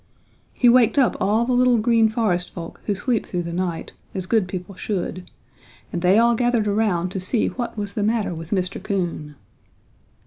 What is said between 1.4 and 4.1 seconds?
the little Green Forest folk who sleep through the night,